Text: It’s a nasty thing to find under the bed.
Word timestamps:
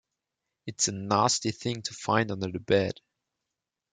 It’s 0.65 0.87
a 0.87 0.93
nasty 0.93 1.51
thing 1.51 1.83
to 1.83 1.93
find 1.93 2.31
under 2.31 2.47
the 2.51 2.59
bed. 2.59 2.99